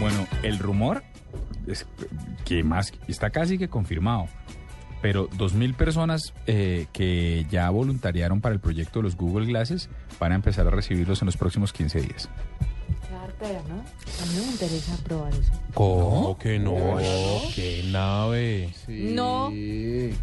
Bueno, 0.00 0.26
el 0.42 0.58
rumor 0.58 1.02
es 1.66 1.86
que 2.44 2.62
más 2.62 2.92
está 3.08 3.30
casi 3.30 3.58
que 3.58 3.68
confirmado, 3.68 4.26
pero 5.00 5.28
2.000 5.30 5.74
personas 5.74 6.34
eh, 6.46 6.86
que 6.92 7.46
ya 7.50 7.70
voluntariaron 7.70 8.40
para 8.40 8.54
el 8.54 8.60
proyecto 8.60 8.98
de 8.98 9.04
los 9.04 9.16
Google 9.16 9.46
Glasses 9.46 9.88
van 10.18 10.32
a 10.32 10.34
empezar 10.34 10.66
a 10.66 10.70
recibirlos 10.70 11.22
en 11.22 11.26
los 11.26 11.36
próximos 11.36 11.72
15 11.72 12.00
días. 12.00 12.28
Qué 13.08 13.14
artera, 13.14 13.62
¿no? 13.68 13.76
A 13.76 14.26
mí 14.26 14.44
me 14.46 14.52
interesa 14.52 14.96
probar 15.04 15.32
eso. 15.32 15.52
¿Cómo 15.74 16.38
que 16.38 16.58
no? 16.58 16.96
¡Qué 17.54 17.84
nave! 17.90 18.70
No. 18.88 19.50
Muy 19.50 20.14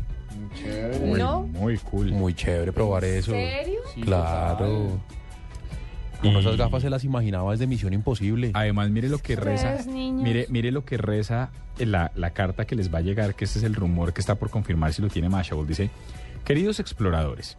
chévere. 0.55 0.99
Muy, 0.99 1.19
¿No? 1.19 1.41
muy 1.43 1.77
cool. 1.77 2.11
Muy 2.11 2.33
chévere 2.33 2.71
probar 2.73 3.03
eso. 3.05 3.31
serio? 3.31 3.79
Claro. 4.03 4.99
Y- 6.23 6.27
Uno 6.27 6.39
esas 6.39 6.55
gafas 6.57 6.83
se 6.83 6.89
las 6.89 7.03
imaginaba 7.03 7.51
desde 7.51 7.65
Misión 7.67 7.93
Imposible. 7.93 8.51
Además, 8.53 8.89
mire 8.91 9.09
lo 9.09 9.17
que 9.19 9.35
reza. 9.35 9.77
Mire, 10.23 10.45
mire 10.49 10.71
lo 10.71 10.85
que 10.85 10.97
reza 10.97 11.49
la, 11.79 12.11
la 12.15 12.29
carta 12.31 12.65
que 12.65 12.75
les 12.75 12.93
va 12.93 12.99
a 12.99 13.01
llegar, 13.01 13.33
que 13.35 13.45
este 13.45 13.59
es 13.59 13.65
el 13.65 13.73
rumor 13.75 14.13
que 14.13 14.21
está 14.21 14.35
por 14.35 14.49
confirmar 14.49 14.93
si 14.93 15.01
lo 15.01 15.07
tiene 15.09 15.29
Mashable. 15.29 15.65
Dice, 15.67 15.89
queridos 16.45 16.79
exploradores, 16.79 17.57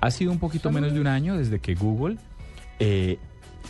ha 0.00 0.10
sido 0.10 0.32
un 0.32 0.38
poquito 0.38 0.70
menos 0.72 0.94
de 0.94 1.00
un 1.00 1.06
año 1.06 1.36
desde 1.36 1.58
que 1.60 1.74
Google, 1.74 2.16
eh, 2.78 3.18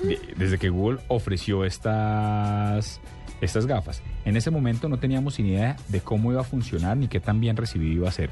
de- 0.04 0.20
desde 0.36 0.58
que 0.58 0.68
Google 0.68 1.00
ofreció 1.08 1.64
estas, 1.64 3.00
estas 3.41 3.66
gafas. 3.66 4.02
En 4.24 4.36
ese 4.36 4.50
momento 4.50 4.88
no 4.88 4.98
teníamos 4.98 5.38
ni 5.41 5.48
idea 5.48 5.77
de 5.88 6.00
cómo 6.00 6.30
iba 6.30 6.42
a 6.42 6.44
funcionar 6.44 6.96
ni 6.96 7.08
qué 7.08 7.18
tan 7.18 7.41
bien 7.41 7.56
recibido 7.56 7.92
iba 7.92 8.08
a 8.08 8.12
ser. 8.12 8.30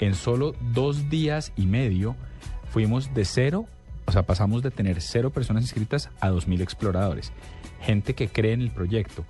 En 0.00 0.14
solo 0.14 0.54
dos 0.74 1.08
días 1.08 1.52
y 1.56 1.66
medio 1.66 2.16
fuimos 2.70 3.12
de 3.14 3.24
cero, 3.24 3.66
o 4.10 4.12
sea, 4.12 4.24
pasamos 4.24 4.64
de 4.64 4.72
tener 4.72 5.00
cero 5.00 5.30
personas 5.30 5.62
inscritas 5.62 6.10
a 6.18 6.30
dos 6.30 6.48
mil 6.48 6.60
exploradores. 6.62 7.30
Gente 7.80 8.14
que 8.14 8.26
cree 8.26 8.54
en 8.54 8.60
el 8.60 8.72
proyecto, 8.72 9.24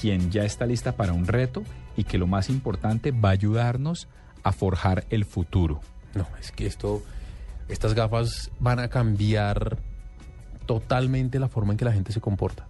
quien 0.00 0.30
ya 0.30 0.44
está 0.44 0.64
lista 0.64 0.96
para 0.96 1.12
un 1.12 1.26
reto 1.26 1.62
y 1.98 2.04
que 2.04 2.16
lo 2.16 2.26
más 2.26 2.48
importante 2.48 3.10
va 3.10 3.28
a 3.28 3.32
ayudarnos 3.32 4.08
a 4.42 4.52
forjar 4.52 5.04
el 5.10 5.26
futuro. 5.26 5.82
No, 6.14 6.26
es 6.40 6.50
que 6.50 6.64
esto, 6.64 7.02
estas 7.68 7.92
gafas 7.92 8.50
van 8.58 8.78
a 8.78 8.88
cambiar 8.88 9.76
totalmente 10.64 11.38
la 11.38 11.48
forma 11.48 11.74
en 11.74 11.76
que 11.76 11.84
la 11.84 11.92
gente 11.92 12.10
se 12.10 12.22
comporta. 12.22 12.66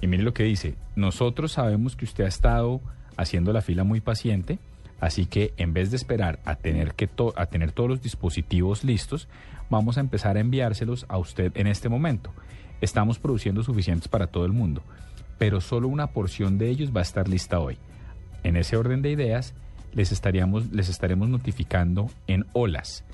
Y 0.00 0.06
mire 0.06 0.22
lo 0.22 0.32
que 0.32 0.44
dice, 0.44 0.74
nosotros 0.96 1.52
sabemos 1.52 1.96
que 1.96 2.06
usted 2.06 2.24
ha 2.24 2.28
estado 2.28 2.80
haciendo 3.18 3.52
la 3.52 3.60
fila 3.60 3.84
muy 3.84 4.00
paciente, 4.00 4.58
así 5.00 5.26
que 5.26 5.52
en 5.56 5.72
vez 5.72 5.90
de 5.90 5.96
esperar 5.96 6.40
a 6.44 6.56
tener, 6.56 6.94
que 6.94 7.08
a 7.36 7.46
tener 7.46 7.72
todos 7.72 7.90
los 7.90 8.02
dispositivos 8.02 8.84
listos, 8.84 9.28
vamos 9.70 9.96
a 9.96 10.00
empezar 10.00 10.36
a 10.36 10.40
enviárselos 10.40 11.06
a 11.08 11.18
usted 11.18 11.52
en 11.56 11.66
este 11.66 11.88
momento. 11.88 12.30
Estamos 12.80 13.18
produciendo 13.18 13.62
suficientes 13.62 14.08
para 14.08 14.26
todo 14.26 14.44
el 14.44 14.52
mundo, 14.52 14.82
pero 15.38 15.60
solo 15.60 15.88
una 15.88 16.08
porción 16.08 16.58
de 16.58 16.70
ellos 16.70 16.94
va 16.94 17.00
a 17.00 17.02
estar 17.02 17.28
lista 17.28 17.60
hoy. 17.60 17.78
En 18.42 18.56
ese 18.56 18.76
orden 18.76 19.02
de 19.02 19.10
ideas, 19.10 19.54
les, 19.92 20.12
estaríamos, 20.12 20.70
les 20.72 20.88
estaremos 20.88 21.28
notificando 21.28 22.10
en 22.26 22.46
olas 22.52 23.04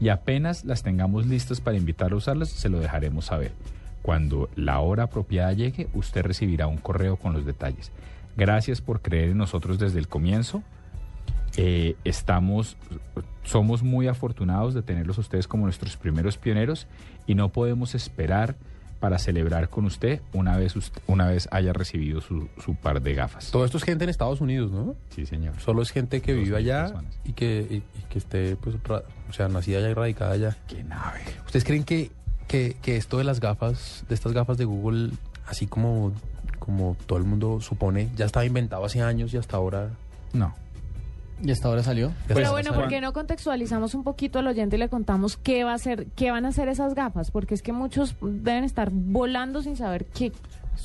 y 0.00 0.10
apenas 0.10 0.64
las 0.64 0.82
tengamos 0.82 1.26
listas 1.26 1.60
para 1.60 1.76
invitar 1.76 2.12
a 2.12 2.16
usarlas, 2.16 2.50
se 2.50 2.68
lo 2.68 2.80
dejaremos 2.80 3.26
saber. 3.26 3.52
Cuando 4.02 4.48
la 4.54 4.80
hora 4.80 5.04
apropiada 5.04 5.52
llegue, 5.52 5.88
usted 5.94 6.22
recibirá 6.22 6.66
un 6.66 6.76
correo 6.76 7.16
con 7.16 7.32
los 7.32 7.44
detalles. 7.44 7.90
Gracias 8.36 8.80
por 8.80 9.00
creer 9.00 9.30
en 9.30 9.38
nosotros 9.38 9.78
desde 9.78 9.98
el 9.98 10.08
comienzo. 10.08 10.62
Eh, 11.56 11.96
estamos, 12.04 12.76
somos 13.44 13.82
muy 13.82 14.08
afortunados 14.08 14.74
de 14.74 14.82
tenerlos 14.82 15.18
a 15.18 15.22
ustedes 15.22 15.48
como 15.48 15.64
nuestros 15.64 15.96
primeros 15.96 16.36
pioneros 16.36 16.86
y 17.26 17.34
no 17.34 17.48
podemos 17.48 17.94
esperar 17.94 18.56
para 19.00 19.18
celebrar 19.18 19.68
con 19.68 19.84
usted 19.84 20.20
una 20.32 20.56
vez, 20.56 20.74
usted- 20.76 21.00
una 21.06 21.26
vez 21.28 21.48
haya 21.52 21.72
recibido 21.72 22.20
su, 22.22 22.48
su 22.64 22.74
par 22.74 23.02
de 23.02 23.14
gafas. 23.14 23.50
Todo 23.50 23.64
esto 23.64 23.76
es 23.78 23.84
gente 23.84 24.04
en 24.04 24.10
Estados 24.10 24.40
Unidos, 24.40 24.70
¿no? 24.72 24.94
Sí, 25.10 25.26
señor. 25.26 25.54
Solo 25.60 25.82
es 25.82 25.90
gente 25.90 26.20
que 26.22 26.32
vive 26.34 26.56
allá 26.56 26.84
personas. 26.86 27.18
y 27.24 27.32
que, 27.32 27.66
y, 27.70 27.74
y 27.76 28.02
que 28.10 28.18
esté, 28.18 28.56
pues, 28.56 28.76
ra- 28.84 29.02
o 29.28 29.32
sea, 29.32 29.48
nacida 29.48 29.78
allá 29.78 29.90
y 29.90 29.94
radicada 29.94 30.32
allá. 30.32 30.56
Qué 30.66 30.82
nave. 30.82 31.20
¿Ustedes 31.44 31.64
creen 31.64 31.84
que, 31.84 32.10
que, 32.48 32.76
que 32.82 32.96
esto 32.96 33.18
de 33.18 33.24
las 33.24 33.40
gafas, 33.40 34.04
de 34.08 34.14
estas 34.14 34.32
gafas 34.32 34.56
de 34.56 34.64
Google, 34.64 35.10
así 35.46 35.66
como, 35.66 36.12
como 36.58 36.96
todo 37.06 37.18
el 37.18 37.24
mundo 37.24 37.60
supone, 37.60 38.08
ya 38.16 38.24
estaba 38.24 38.44
inventado 38.46 38.84
hace 38.84 39.02
años 39.02 39.32
y 39.34 39.36
hasta 39.36 39.56
ahora... 39.58 39.90
No. 40.32 40.54
¿Y 41.42 41.50
hasta 41.50 41.68
ahora 41.68 41.82
salió? 41.82 42.12
Pero 42.28 42.50
bueno? 42.50 42.72
¿por 42.72 42.88
qué 42.88 43.00
no 43.00 43.12
contextualizamos 43.12 43.94
un 43.94 44.04
poquito 44.04 44.38
al 44.38 44.46
oyente 44.46 44.76
y 44.76 44.78
le 44.78 44.88
contamos 44.88 45.36
qué 45.36 45.64
va 45.64 45.74
a 45.74 45.78
ser, 45.78 46.06
qué 46.16 46.30
van 46.30 46.46
a 46.46 46.48
hacer 46.48 46.68
esas 46.68 46.94
gafas? 46.94 47.30
Porque 47.30 47.54
es 47.54 47.62
que 47.62 47.72
muchos 47.72 48.16
deben 48.22 48.64
estar 48.64 48.90
volando 48.90 49.60
sin 49.62 49.76
saber 49.76 50.06
qué, 50.06 50.32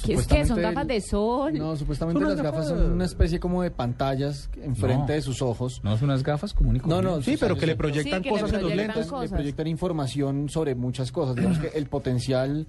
qué 0.06 0.14
es 0.14 0.28
que 0.28 0.46
son 0.46 0.62
gafas 0.62 0.88
de 0.88 1.00
sol. 1.00 1.54
No, 1.58 1.76
supuestamente 1.78 2.22
las 2.22 2.36
gafas 2.42 2.66
gafas- 2.66 2.80
son 2.82 2.92
una 2.92 3.06
especie 3.06 3.40
como 3.40 3.64
de 3.64 3.72
pantallas 3.72 4.50
enfrente 4.62 4.98
No. 5.08 5.14
de 5.14 5.22
sus 5.22 5.42
ojos. 5.42 5.80
No 5.84 5.96
son 5.98 6.10
unas 6.10 6.22
gafas 6.24 6.54
común 6.54 6.76
y 6.76 6.80
No, 6.80 7.02
no, 7.02 7.10
corriente. 7.12 7.32
Sí, 7.32 7.38
pero 7.40 7.56
que 7.56 7.66
le 7.66 7.76
proyectan 7.78 8.22
Sí, 8.22 8.30
que 8.30 8.36
le 8.36 8.42
cosas 8.42 8.54
en 8.58 8.62
los 8.64 8.76
lentes. 8.76 9.08
cosas. 9.08 9.32
Le 9.32 9.36
proyectan 9.38 9.68
información 9.68 10.50
sobre 10.50 10.76
muchas 10.76 11.14
cosas. 11.14 11.36
Digamos 11.38 11.60
que 11.60 11.68
el 11.78 11.86
potencial 11.88 12.68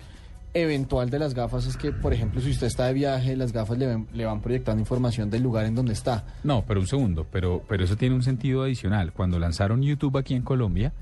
eventual 0.55 1.09
de 1.11 1.19
las 1.19 1.35
gafas 1.35 1.67
es 1.67 1.77
que, 1.77 1.93
por 1.93 2.13
ejemplo, 2.13 2.41
si 2.41 2.51
usted 2.51 2.67
está 2.67 2.87
de 2.87 2.93
viaje, 2.93 3.37
las 3.37 3.53
gafas 3.53 3.79
le, 3.79 3.87
ven- 3.87 4.07
le 4.13 4.25
van 4.27 4.41
proyectando 4.41 4.81
información 4.81 5.31
del 5.31 5.43
lugar 5.43 5.65
en 5.67 5.75
donde 5.75 5.93
está. 5.95 6.25
No, 6.45 6.63
pero 6.67 6.81
un 6.81 6.87
segundo, 6.87 7.27
pero, 7.31 7.63
pero 7.69 7.85
eso 7.85 7.97
tiene 7.97 8.15
un 8.15 8.23
sentido 8.23 8.63
adicional. 8.63 9.13
Cuando 9.13 9.39
lanzaron 9.39 9.83
YouTube 9.83 10.17
aquí 10.19 10.35
en 10.35 10.43
Colombia, 10.43 10.93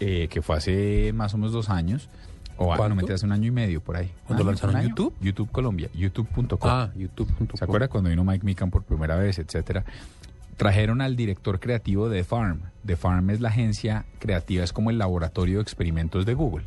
eh, 0.00 0.28
que 0.28 0.42
fue 0.42 0.56
hace 0.56 1.12
más 1.14 1.32
o 1.34 1.38
menos 1.38 1.52
dos 1.52 1.70
años, 1.70 2.08
o 2.58 2.72
ah, 2.72 2.76
¿Cuánto? 2.76 2.94
no 2.96 3.06
me 3.06 3.12
hace 3.14 3.24
un 3.24 3.32
año 3.32 3.46
y 3.48 3.50
medio 3.50 3.80
por 3.80 3.96
ahí. 3.96 4.10
¿Cuándo 4.26 4.44
lanzaron. 4.44 4.82
YouTube? 4.82 5.14
YouTube 5.22 5.50
Colombia, 5.50 5.88
youtube.com. 5.94 6.58
Ah, 6.62 6.90
YouTube.com. 6.94 7.48
¿Se 7.56 7.64
acuerda 7.64 7.88
cuando 7.88 8.10
vino 8.10 8.24
Mike 8.24 8.44
Mikan 8.44 8.70
por 8.70 8.82
primera 8.84 9.16
vez, 9.16 9.38
etcétera? 9.38 9.84
Trajeron 10.58 11.00
al 11.00 11.16
director 11.16 11.58
creativo 11.60 12.08
de 12.10 12.18
The 12.18 12.24
Farm. 12.24 12.60
The 12.84 12.96
Farm 12.96 13.30
es 13.30 13.40
la 13.40 13.48
agencia 13.48 14.04
creativa, 14.18 14.62
es 14.62 14.72
como 14.72 14.90
el 14.90 14.98
laboratorio 14.98 15.56
de 15.56 15.62
experimentos 15.62 16.26
de 16.26 16.34
Google. 16.34 16.64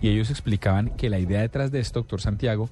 Y 0.00 0.08
ellos 0.08 0.30
explicaban 0.30 0.90
que 0.90 1.10
la 1.10 1.18
idea 1.18 1.40
detrás 1.40 1.70
de 1.72 1.80
esto, 1.80 2.00
doctor 2.00 2.20
Santiago, 2.20 2.70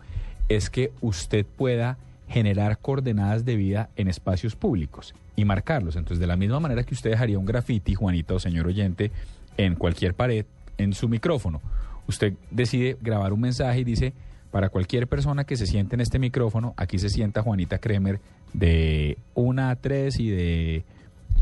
es 0.48 0.70
que 0.70 0.92
usted 1.00 1.46
pueda 1.46 1.96
generar 2.28 2.78
coordenadas 2.78 3.44
de 3.44 3.56
vida 3.56 3.90
en 3.96 4.08
espacios 4.08 4.56
públicos 4.56 5.14
y 5.36 5.44
marcarlos. 5.44 5.96
Entonces, 5.96 6.20
de 6.20 6.26
la 6.26 6.36
misma 6.36 6.60
manera 6.60 6.84
que 6.84 6.94
usted 6.94 7.10
dejaría 7.10 7.38
un 7.38 7.44
graffiti, 7.44 7.94
Juanita 7.94 8.34
o 8.34 8.38
señor 8.38 8.66
oyente, 8.66 9.10
en 9.56 9.74
cualquier 9.74 10.14
pared, 10.14 10.46
en 10.78 10.92
su 10.92 11.08
micrófono, 11.08 11.60
usted 12.06 12.34
decide 12.50 12.96
grabar 13.00 13.32
un 13.32 13.40
mensaje 13.40 13.80
y 13.80 13.84
dice, 13.84 14.12
para 14.50 14.68
cualquier 14.68 15.08
persona 15.08 15.44
que 15.44 15.56
se 15.56 15.66
siente 15.66 15.96
en 15.96 16.00
este 16.00 16.18
micrófono, 16.18 16.74
aquí 16.76 16.98
se 16.98 17.08
sienta 17.08 17.42
Juanita 17.42 17.78
Kremer 17.78 18.20
de 18.52 19.18
1 19.34 19.68
a 19.68 19.76
3 19.76 20.20
y 20.20 20.30
de, 20.30 20.84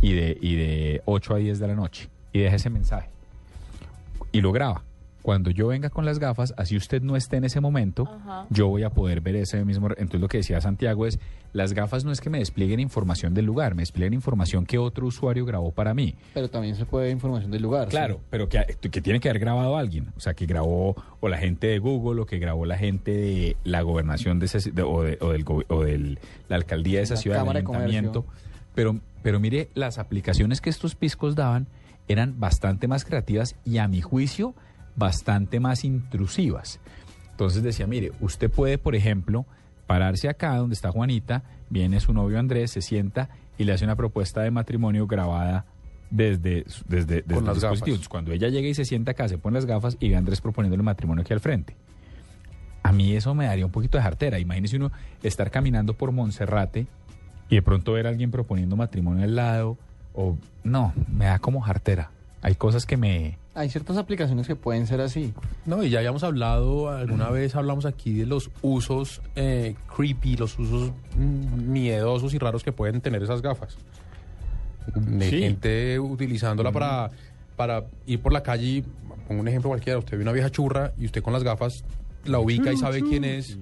y 0.00 0.12
de, 0.15 0.38
y 0.41 0.56
de 0.56 1.03
8 1.04 1.34
a 1.34 1.38
10 1.38 1.59
de 1.59 1.69
la 1.69 1.75
noche. 1.75 2.09
Y 2.32 2.41
deja 2.41 2.56
ese 2.56 2.71
mensaje. 2.71 3.09
Y 4.32 4.41
lo 4.41 4.53
graba. 4.53 4.82
Cuando 5.22 5.50
yo 5.50 5.69
venga 5.69 5.88
con 5.88 6.05
las 6.05 6.19
gafas, 6.19 6.53
así 6.56 6.77
usted 6.77 7.00
no 7.00 7.15
esté 7.16 7.37
en 7.37 7.44
ese 7.44 7.60
momento, 7.60 8.09
Ajá. 8.10 8.47
yo 8.50 8.66
voy 8.69 8.83
a 8.83 8.91
poder 8.91 9.21
ver 9.21 9.37
ese 9.37 9.65
mismo. 9.65 9.87
Entonces 9.91 10.21
lo 10.21 10.27
que 10.28 10.38
decía 10.38 10.60
Santiago 10.60 11.06
es, 11.06 11.21
las 11.53 11.75
gafas 11.75 12.05
no 12.05 12.10
es 12.10 12.21
que 12.21 12.28
me 12.28 12.38
desplieguen 12.38 12.81
información 12.81 13.33
del 13.33 13.44
lugar, 13.44 13.75
me 13.77 13.83
desplieguen 13.83 14.15
información 14.15 14.66
que 14.66 14.78
otro 14.78 15.06
usuario 15.06 15.44
grabó 15.47 15.71
para 15.71 15.94
mí. 15.94 16.16
Pero 16.34 16.50
también 16.50 16.75
se 16.75 16.87
puede 16.87 17.05
ver 17.06 17.12
información 17.12 17.50
del 17.53 17.62
lugar. 17.62 17.88
Claro, 17.88 18.21
pero 18.31 18.49
que, 18.49 18.65
que 18.91 19.00
tiene 19.00 19.21
que 19.21 19.28
haber 19.28 19.41
grabado 19.41 19.77
alguien. 19.77 20.09
O 20.16 20.21
sea, 20.21 20.34
que 20.34 20.44
grabó 20.47 20.97
o 21.21 21.28
la 21.28 21.39
gente 21.39 21.69
de 21.69 21.78
Google 21.78 22.22
o 22.22 22.27
que 22.27 22.39
grabó 22.39 22.66
la 22.66 22.77
gente 22.78 23.12
de 23.12 23.56
la 23.65 23.83
gobernación 23.83 24.39
de, 24.41 24.47
ese, 24.47 24.72
de- 24.72 24.83
o, 24.83 25.03
de, 25.03 25.19
o 25.21 25.31
del, 25.31 25.44
o 25.69 25.84
del- 25.84 26.19
la 26.49 26.56
alcaldía 26.56 26.99
de 26.99 27.04
esa 27.04 27.15
La 27.15 27.21
ciudad, 27.21 27.37
del 27.37 27.43
Cámara 27.43 27.59
de 27.60 27.65
Comercio. 27.65 27.89
ayuntamiento. 27.99 28.27
Pero, 28.75 28.99
pero 29.22 29.39
mire, 29.39 29.69
las 29.75 29.99
aplicaciones 29.99 30.60
que 30.60 30.71
estos 30.71 30.94
piscos 30.97 31.37
daban 31.37 31.69
eran 32.09 32.41
bastante 32.41 32.89
más 32.89 33.04
creativas 33.04 33.54
y 33.65 33.78
a 33.78 33.87
mi 33.87 34.00
juicio 34.00 34.54
bastante 34.97 35.60
más 35.60 35.84
intrusivas. 35.84 36.80
Entonces 37.30 37.62
decía, 37.62 37.86
mire, 37.86 38.12
usted 38.20 38.50
puede, 38.50 38.78
por 38.78 38.94
ejemplo, 38.94 39.47
pararse 39.86 40.28
acá 40.28 40.56
donde 40.56 40.74
está 40.74 40.91
Juanita, 40.91 41.42
viene 41.71 42.00
su 42.00 42.12
novio 42.12 42.39
Andrés, 42.39 42.71
se 42.71 42.83
sienta 42.83 43.30
y 43.59 43.65
le 43.65 43.72
hace 43.72 43.84
una 43.84 43.97
propuesta 43.97 44.42
de 44.42 44.50
matrimonio 44.50 45.06
grabada 45.06 45.65
desde, 46.10 46.65
desde, 46.86 47.22
desde 47.22 47.42
los 47.42 47.54
dispositivos. 47.54 48.09
Cuando 48.09 48.33
ella 48.33 48.48
llega 48.48 48.68
y 48.68 48.74
se 48.74 48.84
sienta 48.84 49.12
acá, 49.12 49.28
se 49.28 49.39
pone 49.39 49.54
las 49.54 49.66
gafas 49.66 49.97
y 49.98 50.09
ve 50.09 50.15
a 50.15 50.18
Andrés 50.18 50.41
proponiéndole 50.41 50.83
matrimonio 50.83 51.22
aquí 51.22 51.33
al 51.33 51.41
frente. 51.41 51.74
A 52.83 52.92
mí 52.92 53.15
eso 53.15 53.34
me 53.34 53.47
daría 53.47 53.65
un 53.65 53.72
poquito 53.72 53.97
de 53.97 54.03
jartera. 54.03 54.38
Imagínese 54.38 54.77
uno 54.77 54.92
estar 55.22 55.50
caminando 55.50 55.95
por 55.95 56.12
Monserrate 56.12 56.86
y 57.48 57.54
de 57.54 57.62
pronto 57.62 57.92
ver 57.92 58.06
a 58.06 58.10
alguien 58.10 58.30
proponiendo 58.30 58.77
matrimonio 58.77 59.24
al 59.24 59.36
lado. 59.36 59.78
O 60.15 60.36
no, 60.65 60.92
me 61.10 61.27
da 61.27 61.38
como 61.38 61.60
jartera. 61.60 62.10
Hay 62.42 62.54
cosas 62.56 62.84
que 62.86 62.97
me... 62.97 63.38
Hay 63.54 63.69
ciertas 63.69 63.99
aplicaciones 63.99 64.47
que 64.47 64.57
pueden 64.57 64.87
ser 64.87 65.01
así. 65.03 65.34
No, 65.66 65.83
y 65.83 65.91
ya 65.91 65.99
habíamos 65.99 66.25
hablado, 66.25 66.89
alguna 66.89 67.28
vez 67.31 67.54
hablamos 67.54 67.84
aquí 67.84 68.15
de 68.15 68.25
los 68.25 68.51
usos 68.63 69.21
eh, 69.37 69.75
creepy, 69.95 70.37
los 70.37 70.59
usos 70.59 70.93
mm, 71.16 71.71
miedosos 71.71 72.33
y 72.33 72.39
raros 72.39 72.65
que 72.65 72.72
pueden 72.72 73.03
tener 73.03 73.22
esas 73.22 73.43
gafas. 73.43 73.77
De 74.95 75.28
Sí. 75.28 75.39
gente 75.41 76.01
utilizándola 76.01 76.72
para, 76.72 77.10
para 77.57 77.84
ir 78.07 78.21
por 78.21 78.33
la 78.33 78.43
calle, 78.43 78.66
y, 78.66 78.84
pongo 79.28 79.43
un 79.43 79.49
ejemplo 79.49 79.69
cualquiera, 79.69 79.98
usted 79.98 80.16
ve 80.16 80.22
una 80.22 80.33
vieja 80.33 80.51
churra 80.51 80.93
y 80.98 81.05
usted 81.05 81.22
con 81.22 81.34
las 81.34 81.43
gafas 81.45 81.84
la 82.25 82.39
ubica 82.39 82.72
y 82.72 82.77
sabe 82.78 83.03
quién 83.03 83.25
es 83.25 83.59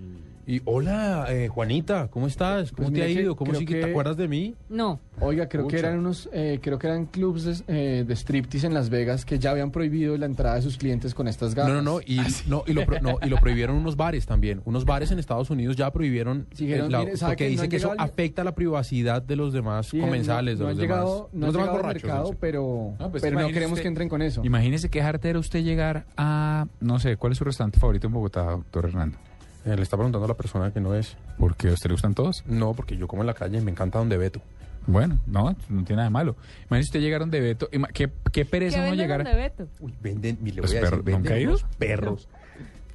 Y 0.46 0.62
hola, 0.64 1.26
eh, 1.28 1.46
Juanita, 1.48 2.08
¿cómo 2.10 2.26
estás? 2.26 2.72
¿Cómo 2.72 2.88
Pues 2.88 2.98
te 2.98 3.02
ha 3.04 3.08
ido? 3.08 3.36
¿Cómo 3.36 3.54
sí 3.54 3.64
que 3.64 3.80
te 3.82 3.90
acuerdas 3.90 4.16
de 4.16 4.26
mí? 4.26 4.56
No. 4.68 4.98
Oiga, 5.20 5.48
creo 5.48 5.68
que 5.68 5.78
eran 5.78 5.98
unos, 5.98 6.28
eh, 6.32 6.58
creo 6.60 6.76
que 6.78 6.88
eran 6.88 7.06
clubs 7.06 7.44
de, 7.44 7.62
eh, 7.68 8.04
de 8.04 8.16
striptease 8.16 8.66
en 8.66 8.74
Las 8.74 8.90
Vegas 8.90 9.24
que 9.24 9.38
ya 9.38 9.50
habían 9.52 9.70
prohibido 9.70 10.16
la 10.16 10.26
entrada 10.26 10.56
de 10.56 10.62
sus 10.62 10.76
clientes 10.76 11.14
con 11.14 11.28
estas 11.28 11.54
gafas. 11.54 11.70
No, 11.72 11.82
no, 11.82 11.92
no, 11.92 12.00
y, 12.00 12.20
no, 12.48 12.64
y, 12.66 12.72
lo, 12.72 12.84
pro- 12.84 13.00
no, 13.00 13.18
y 13.22 13.28
lo 13.28 13.36
prohibieron 13.36 13.76
unos 13.76 13.96
bares 13.96 14.26
también. 14.26 14.60
Unos 14.64 14.84
bares 14.86 15.12
en 15.12 15.20
Estados 15.20 15.50
Unidos 15.50 15.76
ya 15.76 15.92
prohibieron, 15.92 16.46
Sí, 16.52 16.64
dijeron, 16.66 16.86
eh, 16.86 16.90
la- 16.90 16.98
mire, 17.00 17.16
¿sabe 17.16 17.32
porque 17.32 17.44
que 17.44 17.44
no 17.44 17.50
dice 17.50 17.62
han 17.64 17.70
que 17.70 17.76
eso 17.76 17.92
al- 17.92 18.00
afecta 18.00 18.42
la 18.42 18.54
privacidad 18.54 19.22
de 19.22 19.36
los 19.36 19.52
demás 19.52 19.86
Sí, 19.86 20.00
comensales, 20.00 20.58
no, 20.58 20.64
no 20.64 20.66
de 20.66 20.72
han 20.72 20.78
los 20.78 20.88
demás, 20.88 20.98
llegado, 21.04 21.28
de 21.32 21.38
no 21.38 21.46
los 21.46 21.48
han 21.48 21.52
demás 21.52 21.52
llegado 21.52 21.70
al 21.76 21.82
borrachos. 21.82 22.02
mercado, 22.02 22.26
sí. 22.32 22.36
pero, 22.40 22.94
No, 22.98 23.10
pues 23.10 23.22
pero 23.22 23.40
no 23.40 23.46
queremos 23.48 23.72
usted- 23.72 23.82
que 23.82 23.88
entren 23.88 24.08
con 24.08 24.22
eso. 24.22 24.40
Imagínese 24.44 24.88
qué 24.88 25.00
jartera 25.00 25.38
usted 25.38 25.62
llegar 25.62 26.06
a, 26.16 26.66
no 26.80 26.98
sé, 26.98 27.16
¿cuál 27.18 27.32
es 27.32 27.38
su 27.38 27.44
restaurante 27.44 27.78
favorito 27.78 28.08
en 28.08 28.14
Bogotá, 28.14 28.42
doctor 28.50 28.86
Hernando? 28.86 29.18
Eh, 29.64 29.76
le 29.76 29.82
está 29.82 29.96
preguntando 29.96 30.24
a 30.24 30.28
la 30.28 30.36
persona 30.36 30.72
que 30.72 30.80
no 30.80 30.94
es. 30.94 31.16
Porque 31.38 31.68
a 31.68 31.72
usted 31.72 31.88
le 31.90 31.94
gustan 31.94 32.14
todos. 32.14 32.42
No, 32.46 32.74
porque 32.74 32.96
yo 32.96 33.06
como 33.08 33.22
en 33.22 33.26
la 33.26 33.34
calle 33.34 33.58
y 33.58 33.60
me 33.60 33.70
encanta 33.70 33.98
donde 33.98 34.16
Beto. 34.16 34.40
Bueno, 34.86 35.18
no, 35.26 35.54
no 35.68 35.84
tiene 35.84 35.96
nada 35.96 36.04
de 36.04 36.10
malo. 36.10 36.36
Imagínese 36.68 36.88
usted 36.88 37.00
llegar 37.00 37.20
donde 37.20 37.40
Beto, 37.40 37.68
qué, 37.92 38.10
qué 38.32 38.44
pereza 38.46 38.76
¿Qué 38.76 38.80
uno 38.80 38.90
venden 38.90 39.06
llegar. 39.06 39.24
donde 39.24 39.38
Beto? 39.38 39.68
Uy, 39.80 39.94
venden, 40.00 40.38
le 40.42 40.52
Los 40.52 40.70
voy 40.72 40.78
a 40.78 40.90
decir, 40.90 41.66
perros 41.78 42.28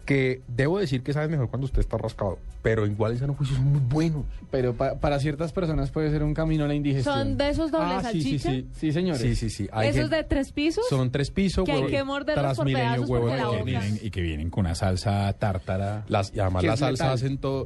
que 0.06 0.42
debo 0.48 0.78
decir 0.80 1.02
que 1.04 1.12
saben 1.14 1.32
mejor 1.32 1.50
cuando 1.50 1.66
usted 1.66 1.80
está 1.80 1.98
rascado, 1.98 2.38
pero 2.62 2.86
igual 2.86 3.14
en 3.14 3.18
sano 3.20 3.34
juicio 3.34 3.56
son 3.56 3.66
muy 3.66 3.82
buenos. 3.82 4.24
Pero 4.52 4.74
pa- 4.76 4.96
para 5.00 5.20
ciertas 5.20 5.52
personas 5.52 5.90
puede 5.92 6.12
ser 6.12 6.24
un 6.24 6.34
camino 6.34 6.66
a 6.66 6.68
la 6.68 6.76
indigestión. 6.76 7.16
¿Son 7.16 7.38
de 7.38 7.50
esos 7.50 7.72
dobles 7.72 8.06
Ah, 8.06 8.10
sí, 8.12 8.22
sí, 8.22 8.40
sí. 8.40 8.68
Sí, 8.74 8.92
señores. 8.92 9.22
Sí, 9.22 9.36
sí, 9.36 9.50
sí. 9.50 9.68
Hay 9.72 9.90
¿Esos 9.90 10.02
gente- 10.04 10.16
de 10.18 10.24
tres 10.24 10.52
pisos? 10.52 10.88
Son 10.90 11.12
tres 11.12 11.32
pisos, 11.32 11.66
Que 11.66 11.72
hay 11.72 11.88
que 11.88 12.04
morderlos 12.04 12.36
por 12.46 12.54
Transmilenio, 12.56 12.86
pedazos 12.92 13.10
huevo 13.10 13.24
porque 13.26 13.36
de 13.36 13.42
la 13.42 13.48
boca- 13.50 13.64
vienen, 13.64 14.00
y 14.02 14.10
que 14.12 14.22
vienen 14.22 14.50
con 14.50 14.66
una 14.66 14.76
salsa 14.76 15.34
tártara. 15.34 16.06
Las, 16.08 16.32
y 16.36 16.40
además 16.40 16.64
salsas 16.64 16.92
letal. 16.92 17.10
hacen 17.14 17.38
todo. 17.40 17.66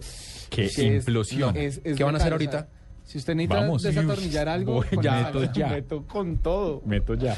Qué 0.49 0.65
es- 0.65 0.79
implosión. 0.79 1.53
no, 1.53 1.59
es- 1.59 1.81
es 1.83 1.97
¿Qué 1.97 2.03
van 2.03 2.15
a 2.15 2.17
hacer 2.19 2.31
letal, 2.31 2.47
o 2.47 2.51
sea, 2.51 2.59
ahorita? 2.61 2.73
si 3.05 3.17
usted 3.17 3.35
necesita 3.35 3.61
Vamos. 3.61 3.83
desatornillar 3.83 4.49
algo, 4.49 4.73
Voy 4.75 4.85
ya, 5.01 5.23
meto 5.25 5.53
ya. 5.53 5.67
meto 5.71 6.03
con 6.07 6.37
todo. 6.37 6.81
Meto 6.85 7.13
ya. 7.15 7.35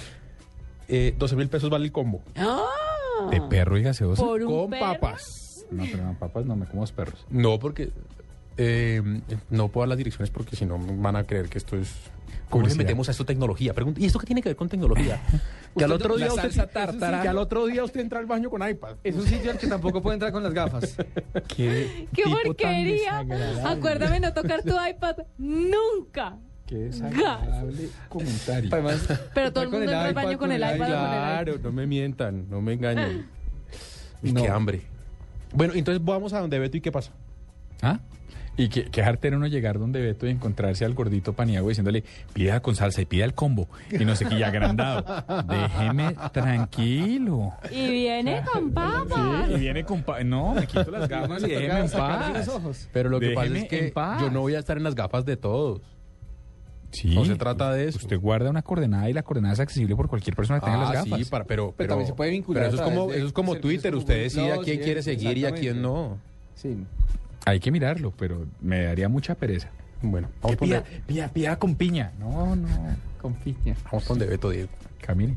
Eh, 0.87 1.15
12 1.17 1.35
mil 1.35 1.47
pesos 1.47 1.69
vale 1.69 1.85
el 1.85 1.91
combo. 1.91 2.21
¡Ah! 2.35 2.59
De 3.29 3.41
perro 3.41 3.77
y 3.77 3.83
gaseosa. 3.83 4.21
Por 4.23 4.41
un 4.41 4.47
Con 4.61 4.69
perro. 4.71 4.85
papas. 4.93 5.65
No, 5.71 5.83
pero 5.89 6.03
no, 6.03 6.13
papas 6.19 6.45
no 6.45 6.55
me 6.55 6.65
como 6.65 6.81
los 6.81 6.91
perros. 6.91 7.25
No, 7.29 7.59
porque 7.59 7.91
eh, 8.57 9.01
no 9.49 9.69
puedo 9.69 9.83
dar 9.83 9.89
las 9.89 9.97
direcciones 9.97 10.29
porque 10.29 10.55
si 10.55 10.65
no 10.65 10.77
van 10.79 11.15
a 11.15 11.23
creer 11.25 11.47
que 11.49 11.57
esto 11.57 11.77
es... 11.77 11.89
¿Cómo 12.49 12.63
le 12.63 12.67
Publicidad. 12.67 12.83
metemos 12.83 13.07
a 13.07 13.11
esto 13.11 13.25
tecnología? 13.25 13.73
Pregunta, 13.73 14.01
¿Y 14.01 14.05
esto 14.05 14.19
qué 14.19 14.25
tiene 14.25 14.41
que 14.41 14.49
ver 14.49 14.57
con 14.57 14.67
tecnología? 14.67 15.21
que 15.77 15.83
al 15.85 15.91
otro 15.93 16.17
la 16.17 16.25
día 16.25 16.33
usted, 16.33 16.41
salsa 16.51 16.67
tártara. 16.67 17.21
que 17.21 17.29
al 17.29 17.37
otro 17.37 17.65
día 17.67 17.81
usted 17.85 18.01
entra 18.01 18.19
al 18.19 18.25
baño 18.25 18.49
con 18.49 18.67
iPad. 18.67 18.97
Es 19.05 19.15
un 19.15 19.25
sitio 19.25 19.51
al 19.51 19.57
que 19.57 19.67
tampoco 19.67 20.01
puede 20.01 20.15
entrar 20.15 20.33
con 20.33 20.43
las 20.43 20.53
gafas. 20.53 20.97
Qué, 21.55 22.09
¡Qué 22.13 22.23
porquería! 22.43 23.25
Acuérdame 23.63 24.19
no 24.19 24.33
tocar 24.33 24.63
tu 24.63 24.73
iPad 24.73 25.15
nunca. 25.37 26.37
Qué 26.71 26.77
desagradable 26.77 27.89
comentario. 28.07 28.69
Además, 28.71 29.05
Pero 29.35 29.51
todo 29.51 29.65
el 29.65 29.69
mundo 29.71 29.83
entra 29.83 30.05
al 30.05 30.13
baño 30.13 30.37
con 30.37 30.53
el 30.53 30.61
iPad. 30.61 30.77
Claro, 30.87 31.55
no 31.61 31.71
me 31.73 31.85
mientan, 31.85 32.49
no 32.49 32.61
me 32.61 32.73
engañen. 32.73 33.25
Y 34.23 34.31
No. 34.31 34.41
qué 34.41 34.47
hambre. 34.49 34.81
Bueno, 35.53 35.73
entonces 35.75 36.01
vamos 36.05 36.31
a 36.31 36.39
donde 36.39 36.59
Beto 36.59 36.77
y 36.77 36.81
qué 36.81 36.91
pasa. 36.93 37.11
¿Ah? 37.81 37.99
Y 38.55 38.69
qué, 38.69 38.85
qué 38.85 39.03
jartero 39.03 39.35
uno 39.37 39.47
llegar 39.47 39.79
donde 39.79 39.99
Beto 39.99 40.27
y 40.27 40.29
encontrarse 40.29 40.85
al 40.85 40.93
gordito 40.93 41.33
paniago 41.33 41.67
diciéndole, 41.69 42.03
pida 42.31 42.61
con 42.61 42.75
salsa 42.75 43.01
y 43.01 43.05
pida 43.05 43.25
el 43.25 43.33
combo. 43.33 43.67
Y 43.91 44.05
no 44.05 44.15
sé 44.15 44.25
qué, 44.25 44.35
y 44.35 44.43
agrandado. 44.43 45.03
Déjeme 45.49 46.15
tranquilo. 46.31 47.53
Y 47.71 47.89
viene 47.89 48.43
con 48.53 48.71
papas. 48.71 49.47
Sí, 49.47 49.53
y 49.55 49.59
viene 49.59 49.83
con... 49.83 50.03
pa- 50.03 50.23
no, 50.23 50.53
me 50.53 50.67
quito 50.67 50.89
las 50.91 51.09
gafas 51.09 51.43
y 51.43 51.47
déjeme 51.47 51.79
en 51.81 51.89
paz. 51.89 52.33
los 52.33 52.47
ojos. 52.47 52.89
Pero 52.93 53.09
lo 53.09 53.19
que 53.19 53.31
pasa 53.31 53.57
es 53.57 53.67
que 53.67 53.91
yo 54.21 54.29
no 54.29 54.39
voy 54.41 54.55
a 54.55 54.59
estar 54.59 54.77
en 54.77 54.83
las 54.83 54.95
gafas 54.95 55.25
de 55.25 55.35
todos. 55.35 55.81
Sí, 56.91 57.15
No 57.15 57.23
se 57.25 57.35
trata 57.35 57.71
de 57.73 57.87
eso. 57.87 57.97
Usted 57.99 58.19
guarda 58.19 58.49
una 58.49 58.61
coordenada 58.61 59.09
y 59.09 59.13
la 59.13 59.23
coordenada 59.23 59.53
es 59.53 59.59
accesible 59.59 59.95
por 59.95 60.07
cualquier 60.09 60.35
persona 60.35 60.59
que 60.59 60.65
tenga 60.65 60.79
las 60.79 60.89
Ah, 60.89 60.93
gafas. 60.93 61.19
sí, 61.19 61.25
para, 61.25 61.45
pero, 61.45 61.73
pero, 61.77 61.89
también 61.89 62.07
se 62.07 62.13
puede 62.13 62.31
vincular 62.31 62.63
pero 62.63 62.75
eso 62.75 62.83
es 62.83 62.89
como, 62.89 63.11
eso 63.11 63.25
es 63.27 63.33
como 63.33 63.55
Twitter. 63.55 63.95
Usted 63.95 64.23
decide 64.23 64.51
a 64.53 64.57
quién 64.57 64.79
quiere 64.81 65.01
seguir 65.01 65.37
y 65.37 65.45
a 65.45 65.51
quién 65.53 65.81
no. 65.81 66.17
Sí. 66.55 66.77
Hay 67.45 67.59
que 67.59 67.71
mirarlo, 67.71 68.13
pero 68.17 68.45
me 68.61 68.83
daría 68.83 69.09
mucha 69.09 69.35
pereza. 69.35 69.69
Bueno, 70.01 70.29
vamos 70.41 70.57
donde, 70.57 70.81
pida, 71.07 71.27
pida 71.29 71.55
con 71.57 71.75
piña. 71.75 72.11
No, 72.19 72.55
no, 72.55 72.67
con 73.21 73.33
piña. 73.35 73.75
vamos 73.85 74.07
donde 74.07 74.25
Beto 74.25 74.49
Diego. 74.49 74.69
Camine. 74.99 75.35